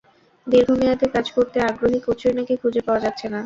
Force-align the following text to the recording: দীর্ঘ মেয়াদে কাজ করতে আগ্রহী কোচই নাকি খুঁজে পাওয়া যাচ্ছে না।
দীর্ঘ 0.47 0.69
মেয়াদে 0.79 1.07
কাজ 1.15 1.25
করতে 1.35 1.57
আগ্রহী 1.69 1.99
কোচই 2.05 2.33
নাকি 2.37 2.53
খুঁজে 2.61 2.81
পাওয়া 2.87 3.03
যাচ্ছে 3.05 3.25
না। 3.27 3.39